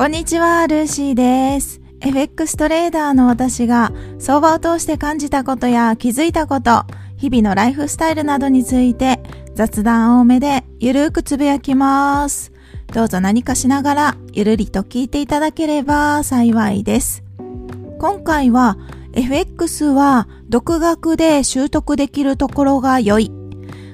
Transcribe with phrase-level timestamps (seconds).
[0.00, 1.78] こんにちは、ルーシーです。
[2.00, 6.86] FX トレーダーの私が相場を通して感じたことや気づいたこと、
[7.18, 9.20] 日々のライフスタイルなどについて
[9.54, 12.50] 雑談多めでゆるーくつぶやきます。
[12.94, 17.22] どうぞ何かしながらゆるりと聞いていただければ幸いです。
[17.98, 18.78] 今回は
[19.12, 23.30] FX は独学で習得できるところが良い。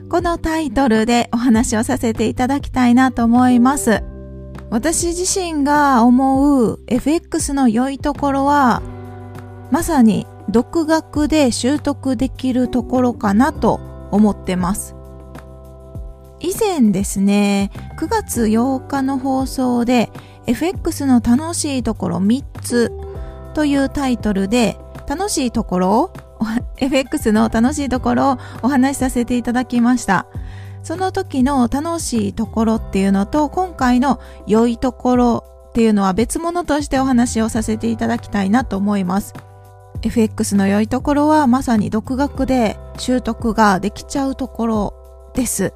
[0.09, 4.05] このタイトルでお話をさせていただきたいなと思います。
[4.71, 8.83] 私自身が思う FX の良いところは、
[9.71, 13.81] まさに独学で習得できるところかなと
[14.11, 14.95] 思ってます。
[16.41, 20.11] 以前ですね、9月8日の放送で
[20.47, 22.93] FX の楽しいところ3つ
[23.55, 24.77] というタイトルで
[25.09, 26.13] 楽しいところを
[26.79, 30.27] FX の楽しいところをお話しさせていただきました。
[30.87, 39.35] その時の楽しいところっていうのと今回の良いところっていうのは別物としてお話をさせていただきたいなと思います。
[40.03, 45.73] FX の良いところはまさに独学で習得ができちゃうところです。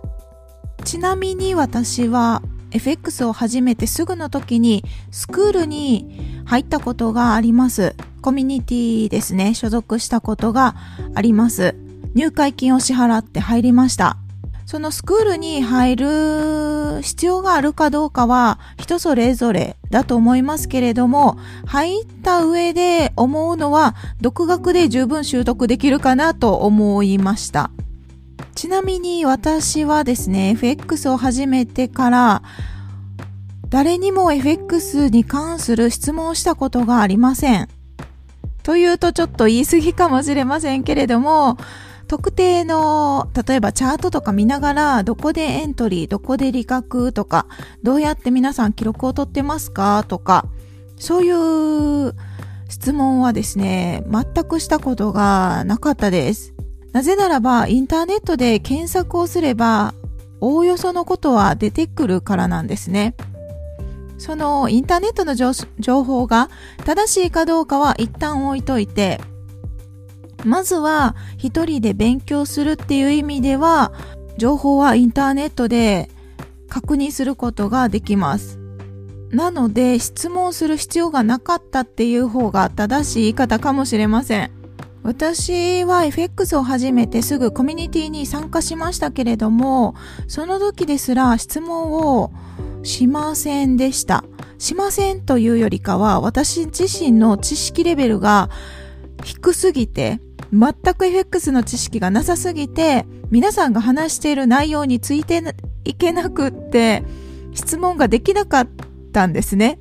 [0.84, 7.96] ちなみに私は FX を始めてすぐの時にスクールに入ったことがあります。
[8.22, 10.76] コミュニティですね、所属したことが
[11.16, 11.74] あります。
[12.14, 14.16] 入会金を支払って入りました。
[14.66, 27.70] そのスクールに入る必要があるかどうかは人それぞれだと思いますけれども、入った上で思うのは独学で十分習得できるかなと思いました。
[28.54, 32.42] ちなみに私はですね、FX を始めてから
[33.68, 37.68] 誰にも FX に関する質問をしたことがありません。
[38.62, 41.56] というとちょっと言い過ぎかもしれませんけれども、
[42.10, 47.46] 特定の、例えばチャートとか見ながら、どこでエントリー、どこで利確とか、
[47.84, 50.46] どうやって皆さん記録を取ってますかとか、
[50.96, 52.16] そういう
[52.68, 56.52] 質問はですね、全くしたことがなかったです。
[56.90, 59.94] なぜならば、インターネットで検索をすれば、
[60.40, 63.14] おおよそのことは出てくるからなんですね。
[64.18, 66.50] そのインターネットの情報が
[66.84, 69.20] 正しいかどうかは一旦置いといて、
[70.44, 73.92] まずは一人で勉強するっていう意味では
[74.38, 76.08] 情報はインターネットで
[76.68, 78.58] 確認することができます。
[79.30, 84.50] なので質問する必要がなかったっていう方が正しい言い方かもしれません。
[85.02, 89.94] 私は FX を始めてすぐコミュニティに参加しましたけれども、
[90.26, 92.32] その時ですら質問を
[92.82, 94.24] しませんでした。
[94.58, 98.50] しませんというよりかは私自身の知識レベルが
[99.24, 100.20] 低すぎて
[100.52, 105.42] 全く FX の知識がなさすぎて、皆さんが話している内容について
[105.84, 107.04] いけなくって、
[107.54, 108.68] 質問ができなかっ
[109.12, 109.78] たんですね。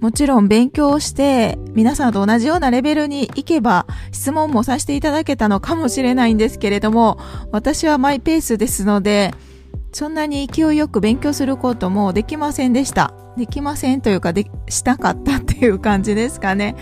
[0.00, 7.18] もちろん勉強して、皆さんと同じようなレベルに行けば、質問もさせていただけたのかもしれないんですけれども、
[7.52, 9.34] 私はマイペースですので、
[9.92, 13.12] そんなに勢いよく勉強することもできませんでした。
[13.36, 16.76] できませんというか、で、したかったっていう感じですかね。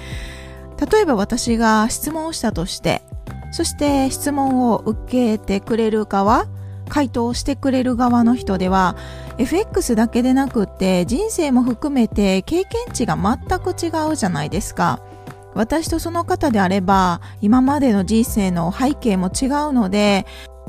[0.92, 3.02] 例えば私が質問をしたとして、
[3.58, 6.46] そして質問を受けてくれる側、
[6.88, 8.94] 回答してくれる側の人では、
[9.36, 15.00] FX だけでなくって人生も含めて経験値が全く違うじゃないですか。
[15.54, 20.24] 私とその方であれば、今までの人生の背景も違うので、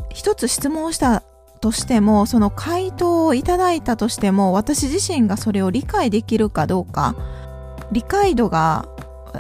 [0.10, 1.22] 一つ質問をした
[1.62, 7.14] としても、その回答をいただいたとしても、私自身がそれを理解できるかどうか、
[7.92, 8.88] 理解度が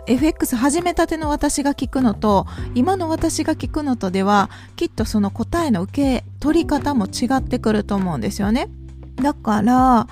[0.08, 2.46] FX 始めたての私が聞くのと
[2.76, 8.70] 今の私が聞くのとではきっとその答えの受け取り方も違ってくると思うんですよね。
[9.16, 10.08] だから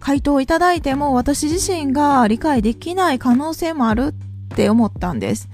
[0.00, 5.48] 回答をいただいても私自身が理解できない可能性もあるって思ったんです。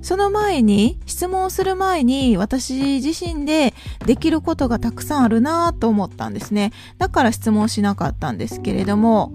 [0.00, 3.72] その前に質問する前に私自身で
[4.04, 6.72] できることがたくさんあるなと思ったんですね。
[6.98, 9.32] だから質問しなかったんですけれども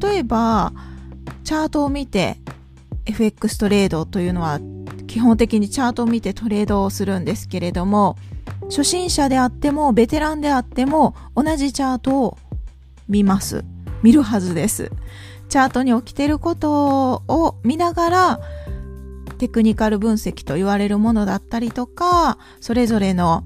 [0.00, 0.72] 例えば
[1.44, 2.38] チャートを見て
[3.08, 4.60] FX トレードというのは
[5.06, 8.16] 基本的にチャートを見てトレードをするんですけれども
[8.64, 12.38] 初心者であってもベテランであっても同じチャートを
[13.08, 13.64] 見ます。
[14.02, 14.92] 見るはずです。
[15.48, 18.40] チャートに起きてることを見ながら
[19.38, 23.44] テクニカル分析と言われるものだったりとかそれぞれの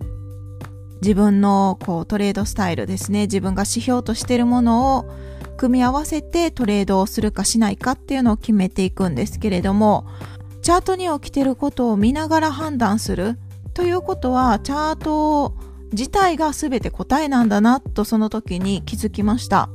[1.01, 3.23] 自分のこうトレードスタイルですね。
[3.23, 5.05] 自分が指標としてるものを
[5.57, 10.07] 組み合わせてトレードをするかしないかっていうのを決めていくんですけれども
[10.63, 13.39] チャートに起きてることを見ながら判断する
[13.75, 15.55] ということはチャート
[15.93, 19.69] 自体が全て答えなんだなとその時に気づきました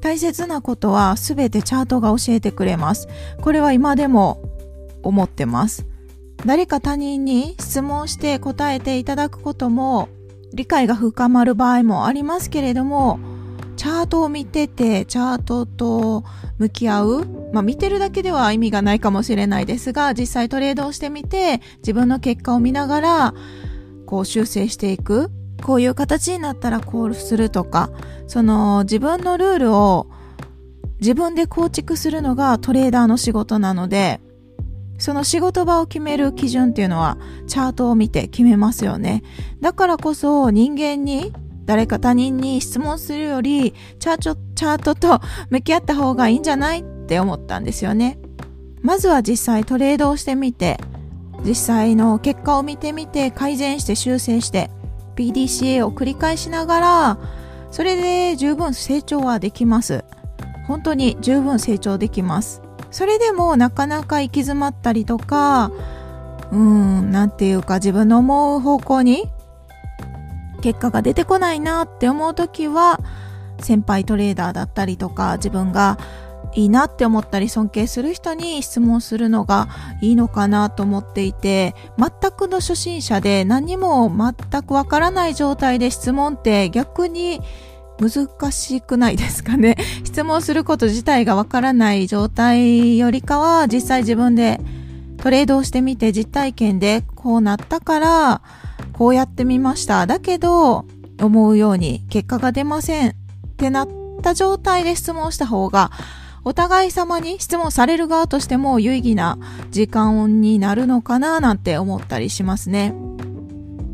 [0.00, 3.08] 大切なことは全てチャートが教えてくれます。
[3.40, 4.42] これは今でも
[5.02, 5.86] 思ってます。
[6.46, 10.08] 誰か他人に質問して答えていただくことも
[10.54, 13.20] 理解が深まる場合もありますけれども、
[13.80, 16.22] チャートを見てて、チャートと
[16.58, 17.26] 向き合う。
[17.54, 23.34] まあ見てるだけでは意味がないかもしれないですが、実際トレードをしてみて、自分の結果を見ながら、
[24.04, 25.30] こう修正していく。
[25.62, 27.88] こういう形になったらこうするとか、
[28.26, 30.08] その自分のルールを
[31.00, 34.20] 自分で構築するのがトレーダーの仕事なので、
[34.98, 37.16] その仕事場を決める基準っていうのは
[37.46, 39.22] チャートを見て決めますよね。
[39.62, 41.32] だからこそ人間に
[41.64, 45.20] 誰か他人に質問するよりチャートチャートと
[45.50, 48.18] 向き合った方がいいんじゃないって思ったんですよね。
[48.82, 50.80] まずは実際トレードをしてみて
[51.44, 54.70] 実際の結果を見てみて改善して修正して
[55.16, 57.18] PDCA を繰り返しながら
[57.70, 60.04] それで十分成長はできます。
[60.66, 62.62] 本当に十分成長できます。
[62.90, 65.70] それでもなかなか行き詰まったりとか、
[66.50, 69.28] うーん、なんていうか自分の思う方向に
[70.60, 73.00] 結果が出てこないなって思う時は、
[73.62, 75.98] 先輩トレーダーだったりとか自分が
[76.54, 79.68] いいなって思ったり尊敬する人に質問するのが
[80.00, 87.40] いいのかなと思っていて全くの初心者で何も全くわからない状態で質問って逆に
[88.00, 89.76] 難しくないですかね。
[90.04, 94.60] 質問すること自体がわからない状態よりかは実際自分で
[95.18, 98.42] トレードをしてみて実体験でこうなったから
[99.00, 100.84] こうやってみましただけど
[101.18, 103.14] 思うように結果が出ませんっ
[103.56, 103.88] てなっ
[104.22, 105.90] た状態で質問した方が
[106.44, 109.38] お互い様に質問される側としても有意義な
[109.70, 112.94] 時間になるのかななんて思ったりしますね。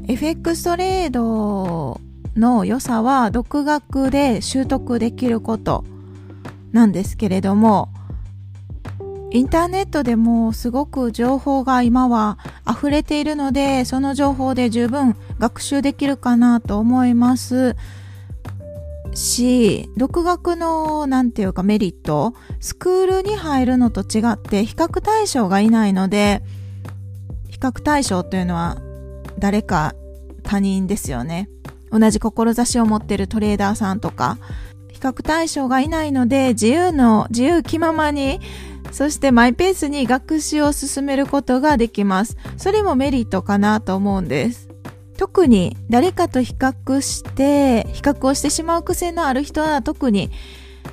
[0.09, 2.01] FX トレード
[2.35, 5.85] の良さは独学で習得できること
[6.73, 7.91] なんですけれども
[9.31, 12.39] インターネットでもすごく情報が今は
[12.69, 17.77] 溢れているのでその情報で十分学習できるかなと思います。
[19.15, 22.35] し独学の何て言うかメリット。
[22.61, 26.43] スクールに入るのと違って比較対象がいないので
[27.49, 28.79] 比較対象というのは
[29.39, 29.95] 誰か
[30.43, 31.49] 他人ですよね。
[31.91, 34.39] 同じ志を持ってるトレーダーさんとか、
[34.93, 38.41] 比較対象がいないので、自由の、自由気ままに、
[38.91, 42.37] そしてマイペースに学習を進めることができます。
[42.57, 44.69] それもメリットかなと思うんです。
[45.17, 50.31] 特に誰かと比較して、比較をしてしまう癖のある人は特に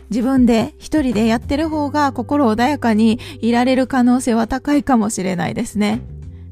[0.10, 6.02] 自分で一人でやってる方が心穏やかにいられる可能性は高いかもしれないですね。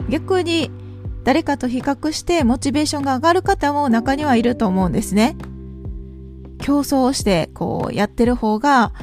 [0.10, 0.72] 逆に
[1.24, 5.38] 誰かと比較してモチベーションが上がる方も中にはいると思うんですね。
[6.60, 8.94] 競争をしてこうやってる方が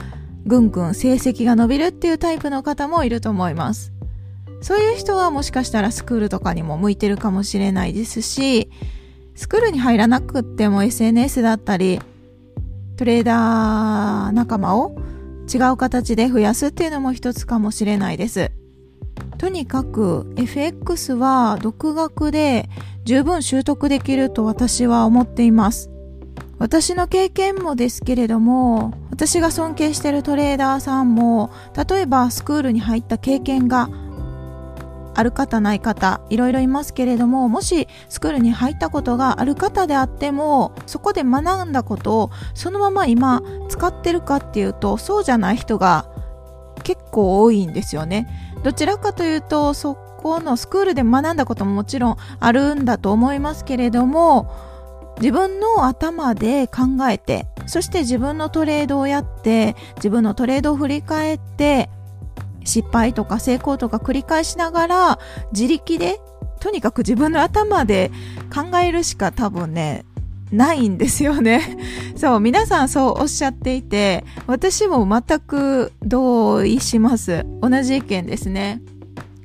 [0.48, 3.92] ぐんぐん成績が伸びるっていうタイプの方もいると思います。
[4.62, 8.70] そういう人はもしかしたらスクールとかにも向いてるかもしれないですし、
[9.36, 12.00] スクールに入らなくっても SNS だったり、
[12.96, 14.96] トレーダー仲間を
[15.52, 18.50] 違う形で増やすっていうのも一つかもしれないです。
[19.36, 22.68] とにかく FX は独学で
[23.04, 25.90] 十分習得できると私は思っています。
[26.58, 31.50] 私の経験もですけれども、私が尊敬しているトレーダーさんも、
[31.88, 33.88] 例えばスクールに入った経験が
[35.14, 46.06] ある方ない方、いろいろいますけれども、もしスクールに入ったことがある方であっても、そこで学んだことをそのまま今使ってるかっていうと、そうじゃない人が
[46.82, 48.28] 結構多いんですよね。
[48.64, 54.50] どちらかというとそこのスクールで学んだことももちろんあるんだと思いますけれども
[55.20, 61.90] 自分の頭で考えてそして自分のトレードをやって自分のトレードを振り返って
[62.64, 65.18] 失敗とか成功とか繰り返しながら
[65.52, 66.20] 自力で
[66.60, 68.10] とにかく自分の頭で
[68.52, 70.04] 考えるしか多分ね
[70.52, 71.76] ないんですよね。
[72.16, 77.44] そう、皆さんそうおっしゃっていて、私も全く同意します。
[77.60, 78.80] 同じ意見ですね。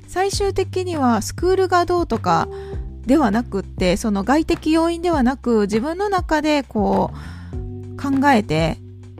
[0.08, 2.48] 最終的にはスクールがどうとか
[3.06, 8.78] ではなくって、その外的要因ではなく、自分の中でこう考えて、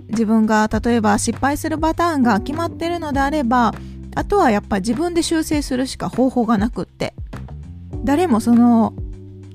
[0.09, 3.75] 自分が例えば失敗するパターンが決まってるのであれば、
[4.15, 7.15] あとはやっぱ自分で修正するしか方法がなくって、
[8.05, 8.95] 誰もその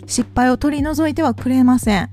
[0.06, 2.10] 失敗を取り除いてはくれません。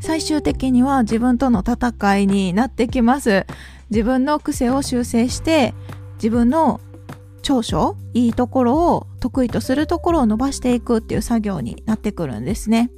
[0.00, 3.46] 最終的には自分との戦いになってきます。
[3.90, 5.74] 自分の癖を修正して、
[6.14, 6.80] 自分の
[7.40, 12.90] 長所、いいところを得意とするところを伸ばしていくっていう作業になってくるんですね。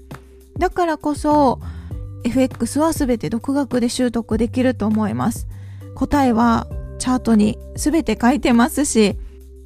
[0.59, 1.61] だからこそ、
[2.25, 5.49] FX は全て独学で習得できると思います。
[5.95, 6.67] 答えは
[6.99, 9.17] チャートに全て書いてますし、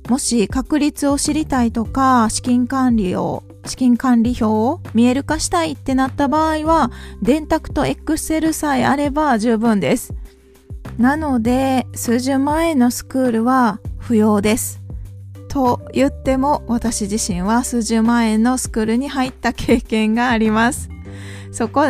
[0.09, 6.92] もし確率を知りたいとか、資金管理を、資金管理表を見える化したいってなった場合は、
[7.23, 10.14] 電卓と Excel さえあれば十分です。
[10.99, 14.80] なので、数十万円のスクールは不要です。
[15.48, 20.88] と言っても、私自身は数十万円のスクールに入った経験があります。
[21.50, 21.82] そこ、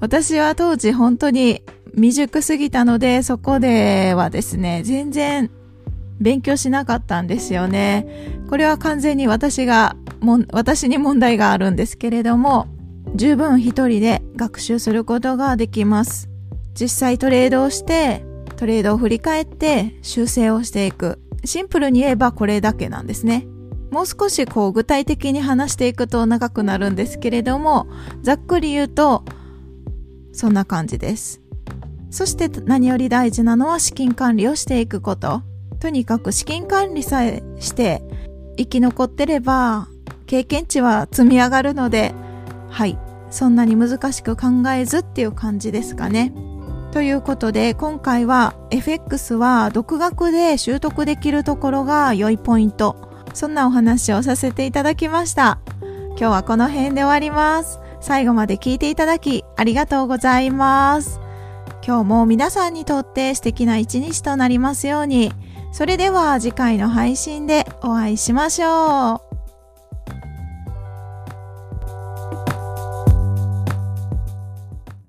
[0.00, 1.62] 私は当時本当に
[1.94, 5.50] 未熟すぎたので、そこではですね、全然
[6.18, 8.06] 勉強しなかったんですよね。
[8.48, 12.66] これは完全に私が、も私に問題があるんですけれども、
[13.14, 16.30] 十分一人で学習することができます。
[16.80, 18.24] 実際トレードをして、
[18.56, 21.20] トレードを振り返って修正をしていく。
[21.44, 23.46] シンプルに言えばこれだけなんですね。
[23.90, 27.86] もう少しこう具体的に話していくと長くなるんですけれども、
[28.22, 29.24] ざっくり言うと、
[30.32, 31.40] そんな感じです。
[32.10, 35.42] そして何より大事なのは資金管理をしていくこと。
[35.80, 38.02] とにかく資金管理さえして
[38.56, 39.88] 生き残ってれば
[40.26, 42.14] 経験値は積み上がるので、
[42.68, 42.98] はい。
[43.30, 46.32] そんなに難しく考えずっていう感じですかね。
[46.90, 52.96] ということで今回は FX は独学で習得できるところが良いポイント。
[53.34, 55.58] そんなお話をさせていただきました。
[56.10, 57.78] 今日はこの辺で終わります。
[58.00, 61.20] 最後まで聞いていただきありがとうございます。
[61.86, 65.32] 今日も皆さんにとって素敵な一日となりますように。
[65.72, 69.27] それでは次回の配信でお会いしましょう。